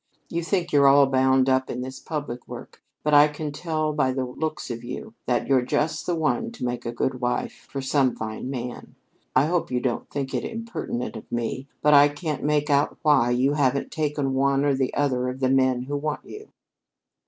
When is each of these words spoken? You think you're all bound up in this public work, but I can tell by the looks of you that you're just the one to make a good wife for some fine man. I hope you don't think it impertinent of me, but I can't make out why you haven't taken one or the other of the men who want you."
You 0.29 0.41
think 0.43 0.71
you're 0.73 0.87
all 0.87 1.05
bound 1.05 1.47
up 1.47 1.69
in 1.69 1.81
this 1.81 1.99
public 1.99 2.47
work, 2.47 2.81
but 3.03 3.13
I 3.13 3.27
can 3.27 3.51
tell 3.51 3.93
by 3.93 4.11
the 4.11 4.25
looks 4.25 4.71
of 4.71 4.83
you 4.83 5.13
that 5.27 5.45
you're 5.45 5.61
just 5.61 6.07
the 6.07 6.15
one 6.15 6.51
to 6.53 6.65
make 6.65 6.87
a 6.87 6.91
good 6.91 7.21
wife 7.21 7.67
for 7.71 7.81
some 7.83 8.15
fine 8.15 8.49
man. 8.49 8.95
I 9.35 9.45
hope 9.45 9.69
you 9.69 9.79
don't 9.79 10.09
think 10.09 10.33
it 10.33 10.43
impertinent 10.43 11.15
of 11.15 11.31
me, 11.31 11.67
but 11.83 11.93
I 11.93 12.07
can't 12.09 12.43
make 12.43 12.71
out 12.71 12.97
why 13.03 13.29
you 13.29 13.53
haven't 13.53 13.91
taken 13.91 14.33
one 14.33 14.65
or 14.65 14.73
the 14.73 14.91
other 14.95 15.29
of 15.29 15.39
the 15.39 15.51
men 15.51 15.83
who 15.83 15.95
want 15.95 16.25
you." 16.25 16.49